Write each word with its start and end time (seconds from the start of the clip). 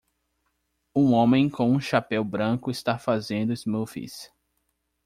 Um 0.95 1.13
homem 1.13 1.47
com 1.47 1.69
um 1.71 1.79
chapéu 1.79 2.23
branco 2.25 2.71
está 2.71 2.97
fazendo 2.97 3.53
smoothies. 3.53 4.33